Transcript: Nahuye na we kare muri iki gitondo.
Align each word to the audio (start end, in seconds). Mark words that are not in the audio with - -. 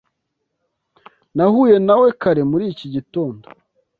Nahuye 1.35 1.75
na 1.87 1.95
we 2.01 2.07
kare 2.21 2.41
muri 2.51 2.65
iki 2.73 2.87
gitondo. 2.95 3.45